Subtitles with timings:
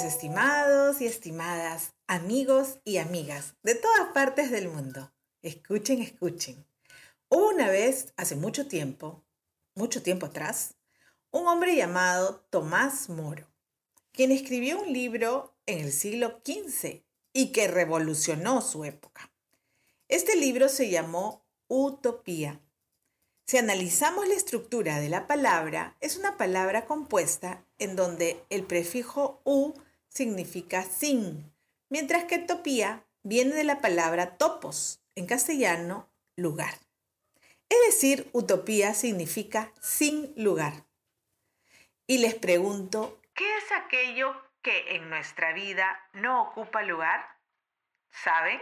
[0.00, 5.12] estimados y estimadas, amigos y amigas de todas partes del mundo.
[5.42, 6.66] Escuchen, escuchen.
[7.28, 9.22] Hubo una vez, hace mucho tiempo,
[9.74, 10.76] mucho tiempo atrás,
[11.30, 13.46] un hombre llamado Tomás Moro,
[14.12, 17.04] quien escribió un libro en el siglo XV
[17.34, 19.30] y que revolucionó su época.
[20.08, 22.62] Este libro se llamó Utopía.
[23.46, 29.40] Si analizamos la estructura de la palabra, es una palabra compuesta en donde el prefijo
[29.44, 29.74] u
[30.08, 31.52] significa sin,
[31.88, 36.74] mientras que utopía viene de la palabra topos, en castellano, lugar.
[37.68, 40.84] Es decir, utopía significa sin lugar.
[42.06, 47.24] Y les pregunto, ¿qué es aquello que en nuestra vida no ocupa lugar?
[48.10, 48.60] ¿Saben?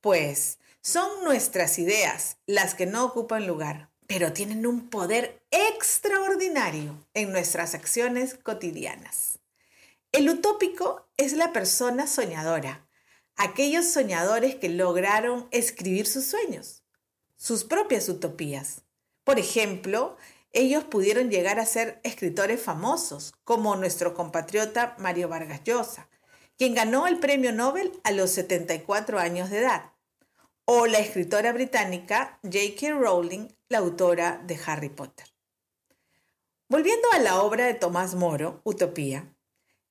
[0.00, 7.32] Pues son nuestras ideas las que no ocupan lugar, pero tienen un poder extraordinario en
[7.32, 9.38] nuestras acciones cotidianas.
[10.12, 12.86] El utópico es la persona soñadora,
[13.36, 16.84] aquellos soñadores que lograron escribir sus sueños,
[17.36, 18.82] sus propias utopías.
[19.24, 20.16] Por ejemplo,
[20.52, 26.08] ellos pudieron llegar a ser escritores famosos, como nuestro compatriota Mario Vargas Llosa,
[26.56, 29.93] quien ganó el premio Nobel a los 74 años de edad,
[30.66, 32.90] o la escritora británica J.K.
[32.92, 35.26] Rowling, la autora de Harry Potter.
[36.68, 39.28] Volviendo a la obra de Tomás Moro, Utopía,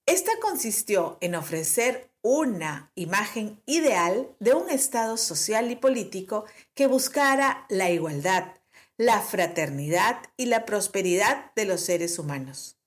[0.06, 7.66] esta consistió en ofrecer una imagen ideal de un Estado social y político que buscara
[7.70, 8.46] la igualdad,
[8.98, 12.78] la fraternidad y la prosperidad de los seres humanos.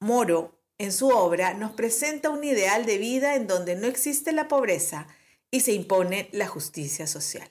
[0.00, 4.46] Moro, en su obra, nos presenta un ideal de vida en donde no existe la
[4.46, 5.08] pobreza
[5.56, 7.50] y se impone la justicia social.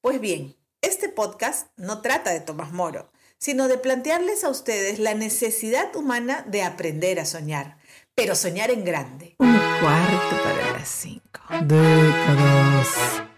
[0.00, 5.14] Pues bien, este podcast no trata de Tomás Moro, sino de plantearles a ustedes la
[5.14, 7.78] necesidad humana de aprender a soñar,
[8.16, 9.36] pero soñar en grande.
[9.38, 11.42] Un cuarto para las cinco.
[11.62, 13.35] Décadas.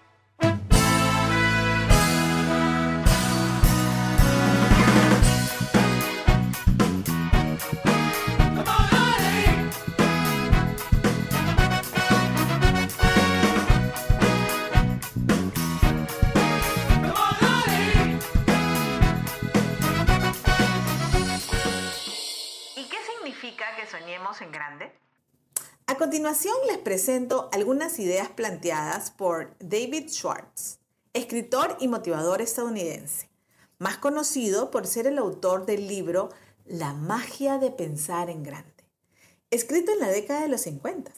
[26.66, 30.78] Les presento algunas ideas planteadas por David Schwartz,
[31.14, 33.30] escritor y motivador estadounidense,
[33.78, 36.28] más conocido por ser el autor del libro
[36.66, 38.84] La magia de pensar en grande,
[39.50, 41.12] escrito en la década de los 50,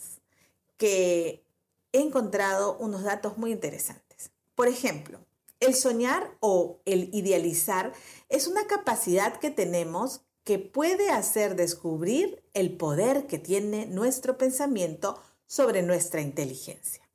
[0.76, 1.44] que
[1.93, 4.31] he encontrado unos datos muy interesantes.
[4.54, 5.19] Por ejemplo,
[5.59, 7.93] el soñar o el idealizar
[8.28, 10.20] es una capacidad que tenemos
[10.50, 17.09] que puede hacer descubrir el poder que tiene nuestro pensamiento sobre nuestra inteligencia.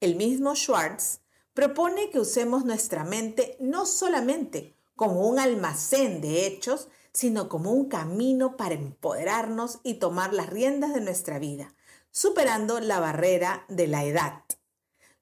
[0.00, 1.20] El mismo Schwartz
[1.54, 7.88] propone que usemos nuestra mente no solamente como un almacén de hechos, sino como un
[7.88, 11.74] camino para empoderarnos y tomar las riendas de nuestra vida,
[12.10, 14.42] superando la barrera de la edad.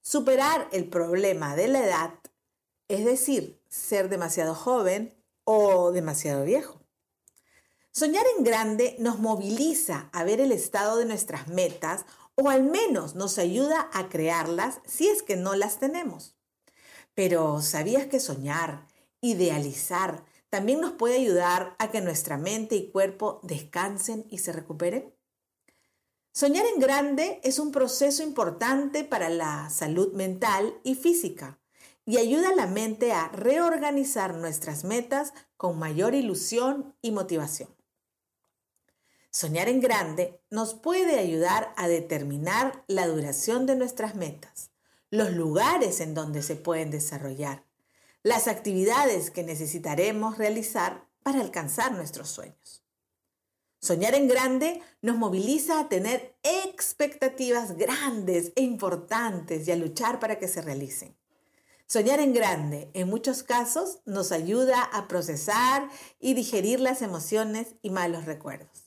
[0.01, 2.15] Superar el problema de la edad,
[2.89, 5.15] es decir, ser demasiado joven
[5.45, 6.80] o demasiado viejo.
[7.93, 12.05] Soñar en grande nos moviliza a ver el estado de nuestras metas
[12.37, 16.37] o al menos nos ayuda a crearlas si es que no las tenemos.
[17.15, 18.87] Pero ¿sabías que soñar,
[19.21, 25.13] idealizar, también nos puede ayudar a que nuestra mente y cuerpo descansen y se recuperen?
[26.33, 31.59] Soñar en grande es un proceso importante para la salud mental y física
[32.07, 37.80] y ayuda a la mente a reorganizar nuestras metas con mayor ilusión y motivación.
[39.33, 44.73] Soñar en grande nos puede ayudar a determinar la duración de nuestras metas,
[45.11, 47.65] los lugares en donde se pueden desarrollar,
[48.25, 52.83] las actividades que necesitaremos realizar para alcanzar nuestros sueños.
[53.81, 60.41] Soñar en grande nos moviliza a tener expectativas grandes e importantes y a luchar para
[60.41, 61.17] que se realicen.
[61.87, 65.89] Soñar en grande, en muchos casos, nos ayuda a procesar
[66.19, 68.80] y digerir las emociones y malos recuerdos.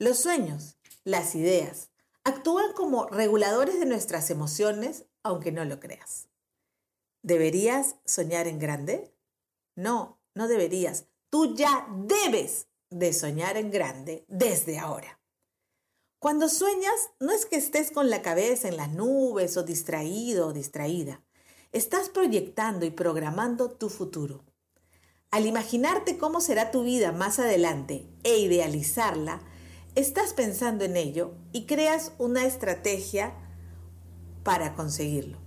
[0.00, 1.90] Los sueños, las ideas,
[2.24, 6.30] actúan como reguladores de nuestras emociones, aunque no lo creas.
[7.20, 9.14] ¿Deberías soñar en grande?
[9.76, 11.04] No, no deberías.
[11.28, 15.20] Tú ya debes de soñar en grande desde ahora.
[16.18, 20.52] Cuando sueñas, no es que estés con la cabeza en las nubes o distraído o
[20.54, 21.22] distraída.
[21.72, 24.46] Estás proyectando y programando tu futuro.
[25.30, 29.42] Al imaginarte cómo será tu vida más adelante e idealizarla,
[29.94, 33.34] estás pensando en ello y creas una estrategia
[34.42, 35.38] para conseguirlo.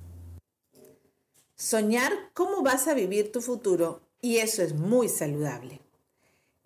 [1.56, 5.82] Soñar cómo vas a vivir tu futuro y eso es muy saludable.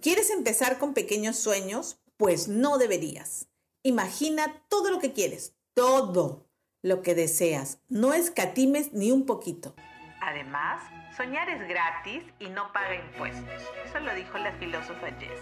[0.01, 1.99] ¿Quieres empezar con pequeños sueños?
[2.17, 3.47] Pues no deberías.
[3.83, 6.47] Imagina todo lo que quieres, todo
[6.81, 7.79] lo que deseas.
[7.89, 9.75] No escatimes ni un poquito.
[10.21, 10.83] Además,
[11.15, 13.63] soñar es gratis y no paga impuestos.
[13.85, 15.41] Eso lo dijo la filósofa Jess.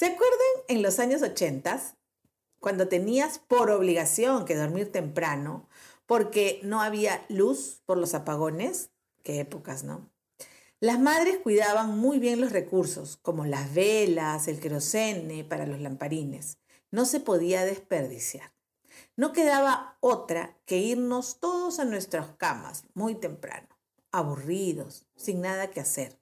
[0.00, 1.78] ¿Se acuerdan en los años 80
[2.58, 5.68] cuando tenías por obligación que dormir temprano
[6.06, 8.92] porque no había luz por los apagones?
[9.22, 10.10] Qué épocas, ¿no?
[10.80, 16.56] Las madres cuidaban muy bien los recursos, como las velas, el querosene para los lamparines.
[16.90, 18.54] No se podía desperdiciar.
[19.16, 23.68] No quedaba otra que irnos todos a nuestras camas muy temprano,
[24.12, 26.18] aburridos, sin nada que hacer,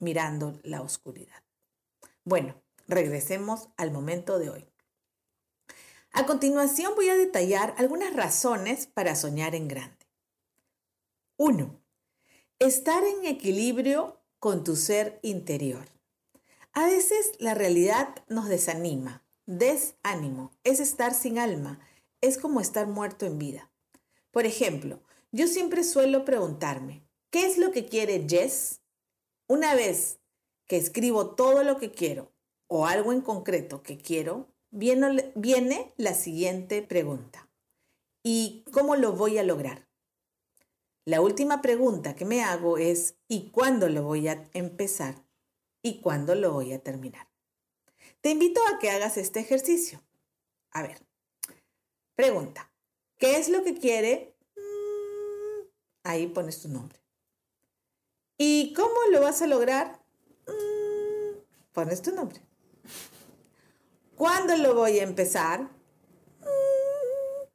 [0.00, 1.42] mirando la oscuridad.
[2.24, 4.68] Bueno, regresemos al momento de hoy.
[6.12, 10.06] A continuación voy a detallar algunas razones para soñar en grande.
[11.38, 11.80] 1.
[12.58, 15.88] Estar en equilibrio con tu ser interior.
[16.74, 19.24] A veces la realidad nos desanima.
[19.46, 21.80] Desánimo es estar sin alma,
[22.20, 23.70] es como estar muerto en vida.
[24.30, 25.02] Por ejemplo,
[25.32, 28.80] yo siempre suelo preguntarme, ¿qué es lo que quiere Jess?
[29.48, 30.20] Una vez
[30.66, 32.32] que escribo todo lo que quiero
[32.74, 37.50] o algo en concreto que quiero, viene, la siguiente pregunta.
[38.22, 39.86] ¿Y cómo lo voy a lograr?
[41.04, 45.22] La última pregunta que me hago es ¿y cuándo lo voy a empezar?
[45.82, 47.28] ¿Y cuándo lo voy a terminar?
[48.22, 50.00] Te invito a que hagas este ejercicio.
[50.70, 50.96] A ver,
[52.14, 52.72] pregunta,
[53.18, 54.34] ¿qué es lo que quiere?
[54.56, 55.66] Mm,
[56.04, 56.98] ahí pones tu nombre.
[58.38, 60.02] ¿Y cómo lo vas a lograr?
[60.46, 61.36] Mm,
[61.74, 62.40] pones tu nombre.
[64.16, 65.68] ¿Cuándo lo voy a empezar?
[66.40, 66.44] Mm,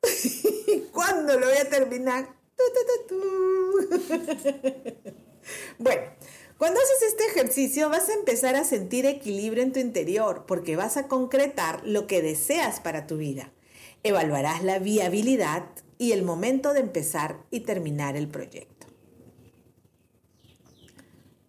[0.92, 2.36] ¿Cuándo lo voy a terminar?
[5.78, 6.02] bueno,
[6.58, 10.98] cuando haces este ejercicio vas a empezar a sentir equilibrio en tu interior porque vas
[10.98, 13.52] a concretar lo que deseas para tu vida.
[14.04, 15.66] Evaluarás la viabilidad
[15.98, 18.88] y el momento de empezar y terminar el proyecto.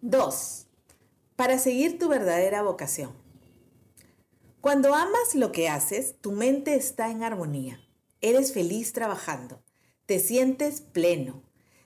[0.01, 0.65] 2.
[1.35, 3.13] Para seguir tu verdadera vocación.
[4.61, 7.79] Cuando amas lo que haces, tu mente está en armonía.
[8.21, 9.63] Eres feliz trabajando
[10.09, 11.43] te sientes pleno.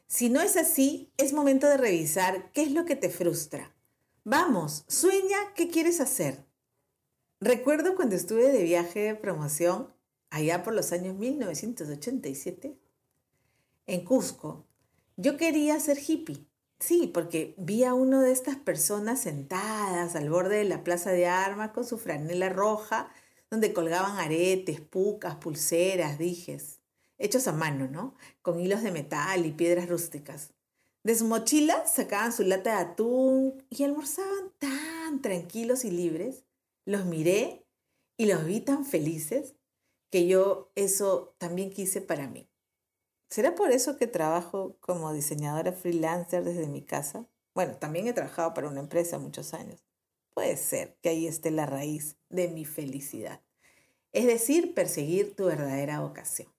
[0.08, 3.76] Si no es así, es momento de revisar qué es lo que te frustra.
[4.24, 6.46] Vamos, sueña qué quieres hacer.
[7.42, 9.94] Recuerdo cuando estuve de viaje de promoción,
[10.30, 12.80] allá por los años 1987,
[13.88, 14.66] en Cusco,
[15.18, 16.48] yo quería ser hippie.
[16.86, 21.28] Sí, porque vi a una de estas personas sentadas al borde de la plaza de
[21.28, 23.10] armas con su franela roja,
[23.50, 26.82] donde colgaban aretes, pucas, pulseras, dijes
[27.18, 28.16] hechos a mano, ¿no?
[28.42, 30.52] Con hilos de metal y piedras rústicas.
[31.04, 36.44] De su mochila sacaban su lata de atún y almorzaban tan tranquilos y libres.
[36.84, 37.66] Los miré
[38.18, 39.56] y los vi tan felices
[40.10, 42.50] que yo eso también quise para mí.
[43.34, 47.26] ¿Será por eso que trabajo como diseñadora freelancer desde mi casa?
[47.56, 49.84] Bueno, también he trabajado para una empresa muchos años.
[50.36, 53.42] Puede ser que ahí esté la raíz de mi felicidad.
[54.12, 56.54] Es decir, perseguir tu verdadera vocación.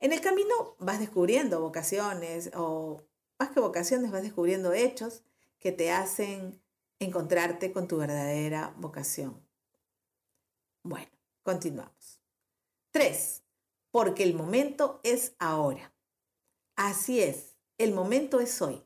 [0.00, 3.02] En el camino vas descubriendo vocaciones o
[3.38, 5.22] más que vocaciones vas descubriendo hechos
[5.58, 6.62] que te hacen
[6.98, 9.46] encontrarte con tu verdadera vocación.
[10.82, 11.10] Bueno,
[11.42, 12.22] continuamos.
[12.90, 13.43] Tres,
[13.94, 15.94] porque el momento es ahora.
[16.74, 18.82] Así es, el momento es hoy,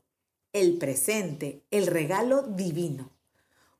[0.53, 3.11] el presente, el regalo divino.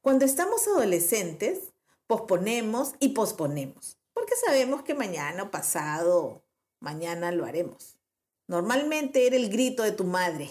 [0.01, 1.75] Cuando estamos adolescentes,
[2.07, 6.47] posponemos y posponemos, porque sabemos que mañana o pasado
[6.81, 7.99] mañana lo haremos.
[8.47, 10.49] Normalmente era el grito de tu madre,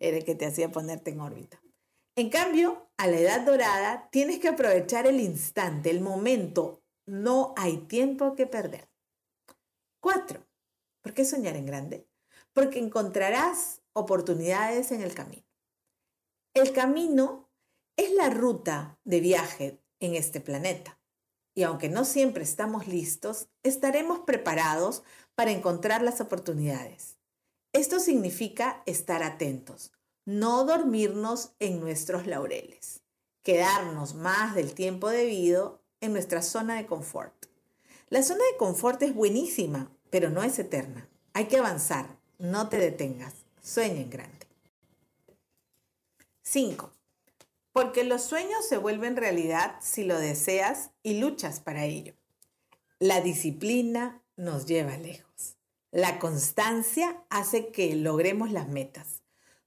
[0.00, 1.62] era el que te hacía ponerte en órbita.
[2.14, 6.82] En cambio, a la edad dorada tienes que aprovechar el instante, el momento.
[7.06, 8.91] No hay tiempo que perder.
[10.02, 10.44] Cuatro.
[11.00, 12.08] ¿Por qué soñar en grande?
[12.52, 15.46] Porque encontrarás oportunidades en el camino.
[16.54, 17.48] El camino
[17.96, 20.98] es la ruta de viaje en este planeta
[21.54, 25.04] y aunque no siempre estamos listos, estaremos preparados
[25.36, 27.16] para encontrar las oportunidades.
[27.72, 29.92] Esto significa estar atentos,
[30.24, 33.04] no dormirnos en nuestros laureles,
[33.44, 37.51] quedarnos más del tiempo debido en nuestra zona de confort.
[38.12, 41.08] La zona de confort es buenísima, pero no es eterna.
[41.32, 44.46] Hay que avanzar, no te detengas, sueña en grande.
[46.42, 46.92] 5.
[47.72, 52.12] Porque los sueños se vuelven realidad si lo deseas y luchas para ello.
[52.98, 55.56] La disciplina nos lleva lejos.
[55.90, 59.22] La constancia hace que logremos las metas.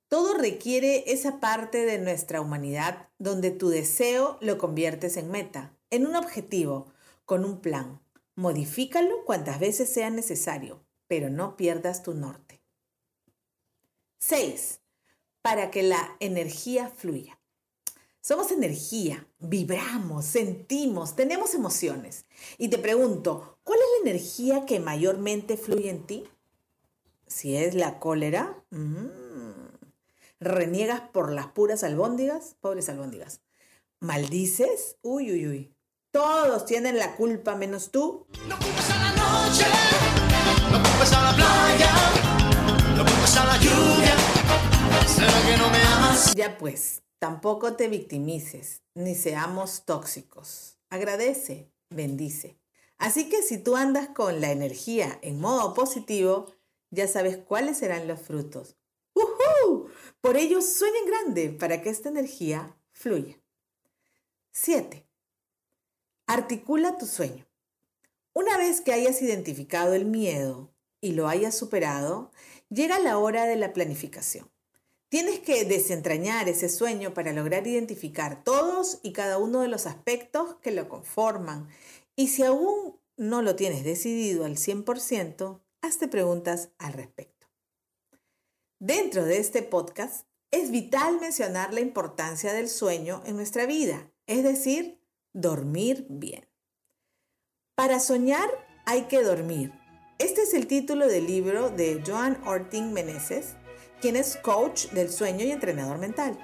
[0.07, 6.05] Todo requiere esa parte de nuestra humanidad donde tu deseo lo conviertes en meta, en
[6.05, 6.93] un objetivo,
[7.25, 8.04] con un plan.
[8.35, 12.61] Modifícalo cuantas veces sea necesario, pero no pierdas tu norte.
[14.19, 14.81] 6.
[15.41, 17.39] Para que la energía fluya.
[18.19, 22.25] Somos energía, vibramos, sentimos, tenemos emociones.
[22.57, 26.27] Y te pregunto, ¿cuál es la energía que mayormente fluye en ti?
[27.27, 29.67] Si es la cólera, mmm,
[30.39, 33.41] reniegas por las puras albóndigas, pobres albóndigas.
[33.99, 34.97] ¿Maldices?
[35.03, 35.74] Uy, uy, uy.
[36.15, 38.25] Todos tienen la culpa menos tú.
[38.47, 39.65] No culpes a la noche,
[40.71, 41.91] no culpes a la playa,
[42.95, 44.15] no culpes a la lluvia.
[45.05, 46.33] ¿Será que no me amas?
[46.33, 50.77] Ya pues, tampoco te victimices, ni seamos tóxicos.
[50.89, 52.61] Agradece, bendice.
[52.97, 56.53] Así que si tú andas con la energía en modo positivo,
[56.91, 58.77] ya sabes cuáles serán los frutos.
[59.15, 59.89] ¡Uhú!
[60.21, 63.35] Por ello, sueñen grande para que esta energía fluya.
[64.53, 65.04] 7.
[66.37, 67.47] Articula tu sueño.
[68.33, 72.29] Una vez que hayas identificado el miedo y lo hayas superado,
[72.67, 74.51] llega la hora de la planificación.
[75.07, 80.57] Tienes que desentrañar ese sueño para lograr identificar todos y cada uno de los aspectos
[80.61, 81.69] que lo conforman.
[82.17, 87.47] Y si aún no lo tienes decidido al 100%, hazte preguntas al respecto.
[88.79, 94.43] Dentro de este podcast es vital mencionar la importancia del sueño en nuestra vida, es
[94.43, 94.99] decir,
[95.35, 96.47] dormir bien.
[97.75, 98.49] Para soñar
[98.85, 99.73] hay que dormir.
[100.17, 103.55] Este es el título del libro de Joan Orting Meneses,
[103.99, 106.39] quien es coach del sueño y entrenador mental.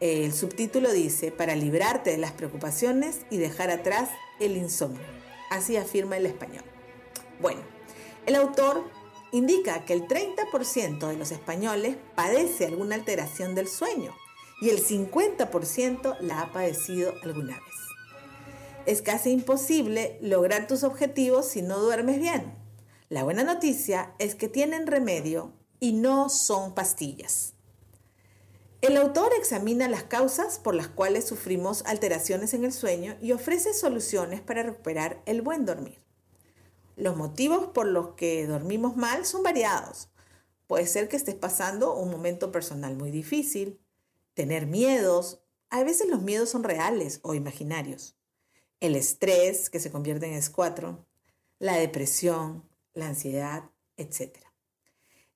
[0.00, 4.08] El subtítulo dice, para librarte de las preocupaciones y dejar atrás
[4.40, 5.04] el insomnio.
[5.50, 6.64] Así afirma el español.
[7.38, 7.60] Bueno,
[8.24, 8.82] el autor
[9.30, 14.14] indica que el 30% de los españoles padece alguna alteración del sueño
[14.60, 17.74] y el 50% la ha padecido alguna vez.
[18.86, 22.54] Es casi imposible lograr tus objetivos si no duermes bien.
[23.08, 27.54] La buena noticia es que tienen remedio y no son pastillas.
[28.82, 33.72] El autor examina las causas por las cuales sufrimos alteraciones en el sueño y ofrece
[33.72, 36.04] soluciones para recuperar el buen dormir.
[36.96, 40.10] Los motivos por los que dormimos mal son variados.
[40.66, 43.80] Puede ser que estés pasando un momento personal muy difícil,
[44.34, 48.16] tener miedos, a veces los miedos son reales o imaginarios,
[48.80, 51.04] el estrés que se convierte en S4,
[51.58, 54.36] la depresión, la ansiedad, etc.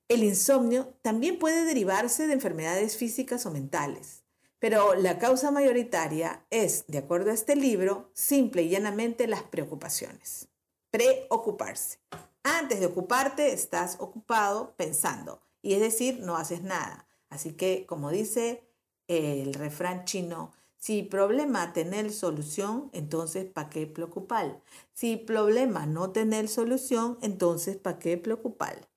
[0.07, 4.23] El insomnio también puede derivarse de enfermedades físicas o mentales,
[4.59, 10.49] pero la causa mayoritaria es, de acuerdo a este libro, simple y llanamente las preocupaciones
[10.91, 11.99] preocuparse.
[12.43, 15.41] Antes de ocuparte, estás ocupado pensando.
[15.61, 17.07] Y es decir, no haces nada.
[17.29, 18.68] Así que, como dice
[19.09, 24.61] el refrán chino, si problema tener solución, entonces ¿para qué preocupar?
[24.93, 28.87] Si problema no tener solución, entonces ¿para qué preocupar?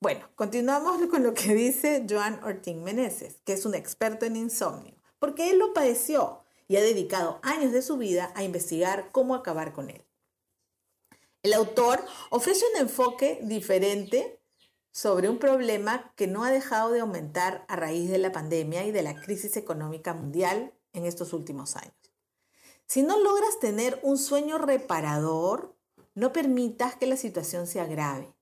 [0.00, 4.94] Bueno, continuamos con lo que dice Joan Ortín Meneses, que es un experto en insomnio,
[5.20, 9.72] porque él lo padeció y ha dedicado años de su vida a investigar cómo acabar
[9.72, 10.02] con él.
[11.42, 14.40] El autor ofrece un enfoque diferente
[14.96, 18.92] sobre un problema que no ha dejado de aumentar a raíz de la pandemia y
[18.92, 21.92] de la crisis económica mundial en estos últimos años.
[22.86, 25.76] Si no logras tener un sueño reparador,
[26.14, 28.32] no permitas que la situación se agrave.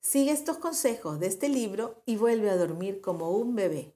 [0.00, 3.92] Sigue estos consejos de este libro y vuelve a dormir como un bebé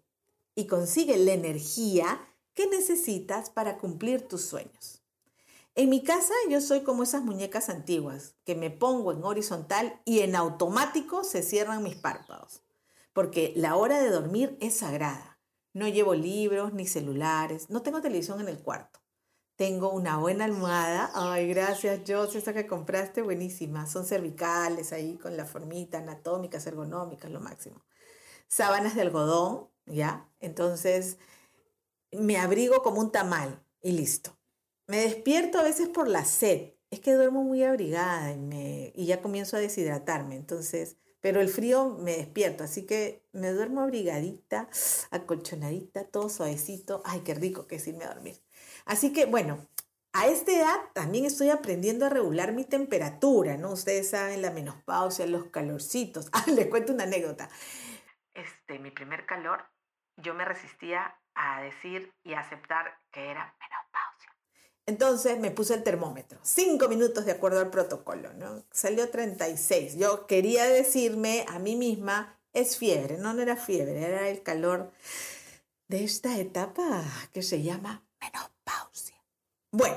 [0.56, 5.00] y consigue la energía que necesitas para cumplir tus sueños.
[5.80, 10.20] En mi casa yo soy como esas muñecas antiguas, que me pongo en horizontal y
[10.20, 12.62] en automático se cierran mis párpados,
[13.14, 15.40] porque la hora de dormir es sagrada.
[15.72, 19.00] No llevo libros ni celulares, no tengo televisión en el cuarto.
[19.56, 21.12] Tengo una buena almohada.
[21.14, 23.86] Ay, gracias, Jos, esa que compraste, buenísima.
[23.86, 27.82] Son cervicales ahí con la formita, anatómicas, ergonómicas, lo máximo.
[28.48, 30.28] Sábanas de algodón, ¿ya?
[30.40, 31.16] Entonces,
[32.12, 34.39] me abrigo como un tamal y listo.
[34.90, 36.72] Me despierto a veces por la sed.
[36.90, 40.34] Es que duermo muy abrigada y, ya comienzo a deshidratarme.
[40.34, 44.68] Entonces, pero el frío me despierto, así que me duermo abrigadita,
[45.12, 47.02] acolchonadita, todo suavecito.
[47.04, 48.42] Ay, qué rico que es irme a dormir.
[48.84, 49.64] Así que bueno,
[50.12, 53.70] a esta edad también estoy aprendiendo a regular mi temperatura, ¿no?
[53.70, 56.28] Ustedes saben la menopausia, los calorcitos.
[56.32, 57.48] Ah, les cuento una anécdota.
[58.34, 59.68] Este, mi primer calor,
[60.16, 64.09] yo me resistía a decir y aceptar que era menopausia.
[64.90, 68.64] Entonces me puse el termómetro, cinco minutos de acuerdo al protocolo, ¿no?
[68.72, 69.96] Salió 36.
[69.96, 74.90] Yo quería decirme a mí misma, es fiebre, no, no era fiebre, era el calor
[75.86, 79.14] de esta etapa que se llama menopausia.
[79.70, 79.96] Bueno,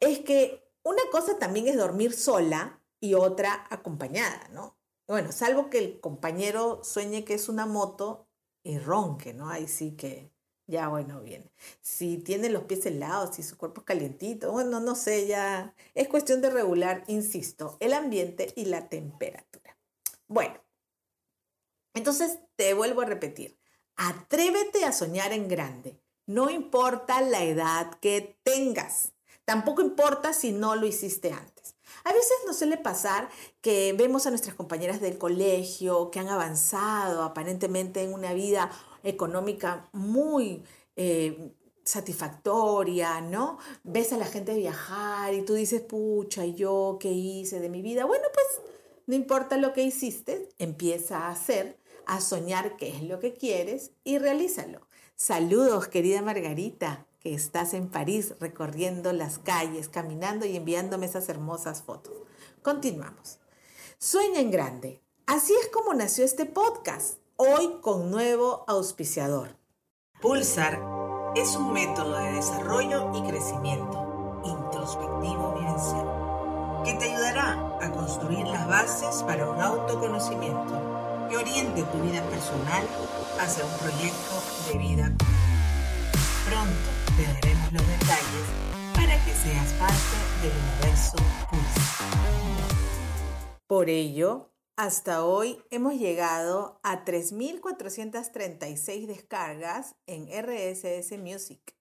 [0.00, 4.76] es que una cosa también es dormir sola y otra acompañada, ¿no?
[5.06, 8.26] Bueno, salvo que el compañero sueñe que es una moto
[8.64, 9.48] y ronque, ¿no?
[9.48, 10.32] Ahí sí que
[10.68, 11.50] ya, bueno, bien.
[11.80, 16.08] Si tiene los pies helados, si su cuerpo es calientito, bueno, no sé, ya es
[16.08, 19.78] cuestión de regular, insisto, el ambiente y la temperatura.
[20.28, 20.60] Bueno,
[21.94, 23.58] entonces te vuelvo a repetir,
[23.96, 29.14] atrévete a soñar en grande, no importa la edad que tengas,
[29.46, 31.76] tampoco importa si no lo hiciste antes.
[32.04, 33.30] A veces nos suele pasar
[33.62, 38.70] que vemos a nuestras compañeras del colegio que han avanzado aparentemente en una vida
[39.02, 40.64] económica muy
[40.96, 41.52] eh,
[41.84, 43.58] satisfactoria, ¿no?
[43.82, 47.82] Ves a la gente viajar y tú dices, pucha, ¿y yo qué hice de mi
[47.82, 48.04] vida?
[48.04, 48.66] Bueno, pues
[49.06, 53.92] no importa lo que hiciste, empieza a hacer, a soñar qué es lo que quieres
[54.04, 54.86] y realízalo.
[55.16, 61.82] Saludos, querida Margarita, que estás en París recorriendo las calles, caminando y enviándome esas hermosas
[61.82, 62.14] fotos.
[62.62, 63.38] Continuamos.
[63.98, 65.02] Sueña en grande.
[65.26, 69.56] Así es como nació este podcast hoy con nuevo auspiciador.
[70.20, 70.82] Pulsar
[71.36, 78.66] es un método de desarrollo y crecimiento introspectivo vivencial que te ayudará a construir las
[78.66, 82.84] bases para un autoconocimiento que oriente tu vida personal
[83.38, 84.42] hacia un proyecto
[84.72, 85.12] de vida.
[86.44, 88.46] Pronto te daremos los detalles
[88.94, 91.16] para que seas parte del universo
[91.48, 92.08] Pulsar.
[93.68, 101.74] Por ello, hasta hoy hemos llegado a 3.436 descargas en RSS Music,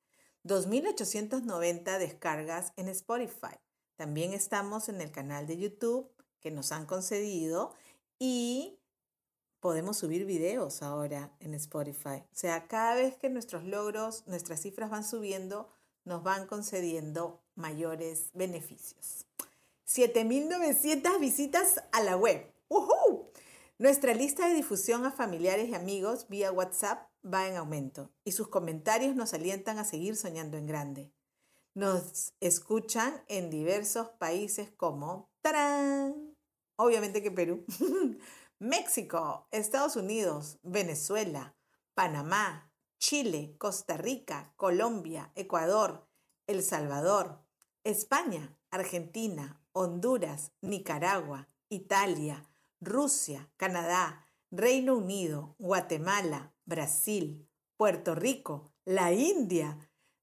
[0.44, 3.54] 2.890 descargas en Spotify.
[3.98, 7.76] También estamos en el canal de YouTube que nos han concedido
[8.18, 8.80] y
[9.60, 12.24] podemos subir videos ahora en Spotify.
[12.24, 15.70] O sea, cada vez que nuestros logros, nuestras cifras van subiendo,
[16.04, 19.28] nos van concediendo mayores beneficios.
[19.86, 22.57] 7.900 visitas a la web.
[23.80, 28.48] Nuestra lista de difusión a familiares y amigos vía WhatsApp va en aumento y sus
[28.48, 31.14] comentarios nos alientan a seguir soñando en grande.
[31.76, 36.36] Nos escuchan en diversos países como ¡Tarán!
[36.76, 37.66] Obviamente que Perú,
[38.60, 41.56] México, Estados Unidos, Venezuela,
[41.94, 46.08] Panamá, Chile, Costa Rica, Colombia, Ecuador,
[46.48, 47.44] El Salvador,
[47.84, 52.44] España, Argentina, Honduras, Nicaragua, Italia,
[52.80, 59.78] Rusia, Canadá, Reino Unido, Guatemala, Brasil, Puerto Rico, la India,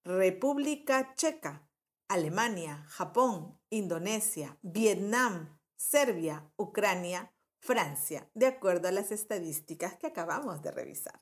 [0.04, 1.68] República Checa,
[2.08, 10.70] Alemania, Japón, Indonesia, Vietnam, Serbia, Ucrania, Francia, de acuerdo a las estadísticas que acabamos de
[10.70, 11.20] revisar.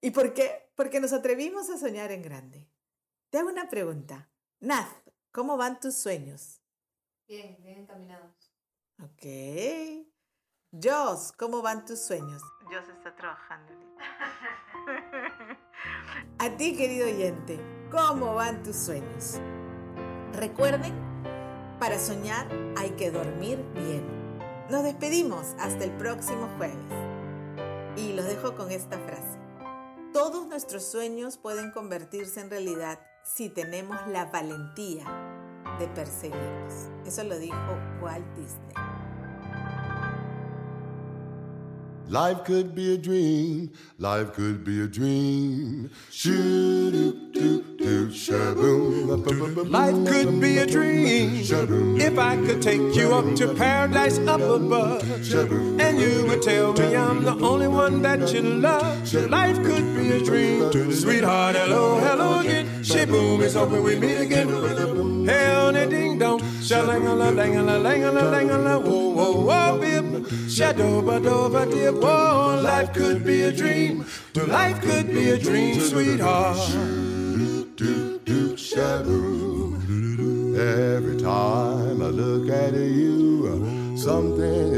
[0.00, 0.70] ¿Y por qué?
[0.74, 2.68] Porque nos atrevimos a soñar en grande.
[3.30, 4.30] Te hago una pregunta.
[4.60, 4.92] Nath,
[5.32, 6.60] ¿cómo van tus sueños?
[7.26, 8.43] Bien, bien encaminados.
[9.02, 9.26] Ok.
[10.72, 12.42] Joss, ¿cómo van tus sueños?
[12.64, 13.72] Joss está trabajando.
[16.38, 17.58] A ti, querido oyente,
[17.90, 19.40] ¿cómo van tus sueños?
[20.32, 20.92] Recuerden,
[21.78, 24.04] para soñar hay que dormir bien.
[24.70, 26.76] Nos despedimos hasta el próximo jueves.
[27.96, 29.38] Y los dejo con esta frase.
[30.12, 35.04] Todos nuestros sueños pueden convertirse en realidad si tenemos la valentía
[35.78, 36.90] de perseguirlos.
[37.04, 37.56] Eso lo dijo
[38.00, 38.83] Walt Disney.
[42.14, 45.90] Life could be a dream, life could be a dream.
[49.68, 55.02] Life could be a dream if I could take you up to paradise up above.
[55.80, 59.12] And you would tell me I'm the only one that you love.
[59.28, 61.56] Life could be a dream, sweetheart.
[61.56, 62.73] Hello, hello again.
[62.84, 64.48] Shaboom, it's hoping we meet again.
[65.26, 66.38] Hell, ding dong.
[66.60, 68.82] Shalangala, langala, langala, langala.
[68.84, 70.28] Whoa, whoa, whoa, bib.
[70.50, 71.18] Shadow, ba,
[71.64, 71.94] dib.
[71.94, 74.04] Whoa, life could be a dream.
[74.34, 76.58] Life could be a dream, sweetheart.
[80.56, 84.73] Every time I look at you, something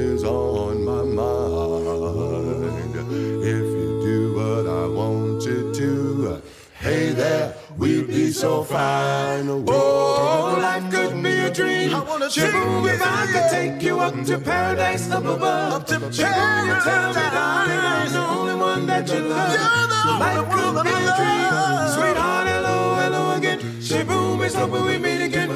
[8.37, 9.49] so fine.
[9.49, 11.95] Oh, oh life could be a dream.
[11.95, 15.73] I wanna Shaboom, if I could take you up to paradise up above.
[15.73, 20.21] Up to you tell me, darling, I'm the only one that you love.
[20.21, 21.53] Life could be a dream.
[21.95, 23.59] Sweetheart, hello, hello again.
[23.81, 25.49] Shaboom, it's hoping we meet again.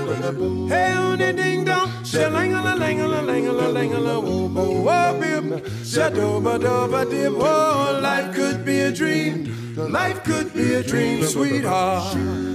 [0.68, 1.88] Hey, on the ding dong.
[2.02, 5.64] Shalangala, langala, langala, langala, boo, woo, bip.
[5.84, 7.34] Shadoba, doba, dip.
[7.36, 9.54] Oh, life could be a dream.
[9.76, 12.49] Life could be a dream, sweetheart.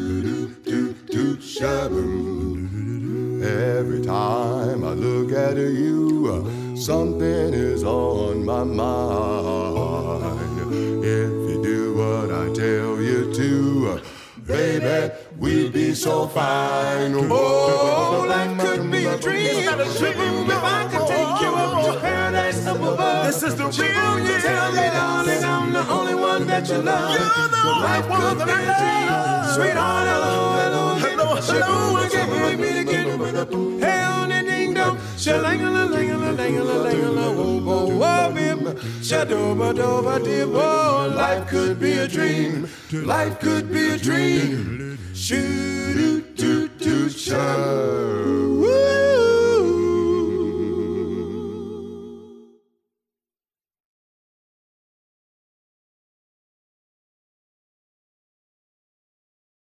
[1.62, 1.72] Every
[4.02, 10.42] time I look at you, something is on my mind.
[11.02, 14.02] If you do what I tell you to,
[14.46, 17.14] baby, we'd be so fine.
[17.16, 19.70] Oh, life could be a dream.
[19.70, 23.28] If I could take you up to paradise up above.
[23.28, 27.12] This is the real you tell me, darling, I'm the only one that you love.
[27.12, 29.56] You're the only life one that I love.
[29.56, 33.06] Sweetheart, hello, hello, Shalom, I can't wait me to get
[33.80, 34.98] Hey on that ding dong.
[35.18, 38.60] Shalangala, langala, langala, langala, whoa, whoa, whoa, bim.
[39.02, 40.56] Shadoba, doba, dim.
[40.56, 42.68] Oh, life could be a dream.
[42.92, 44.98] Life could be a dream.
[45.14, 48.45] Shoo, doo, doo, doo, shoo.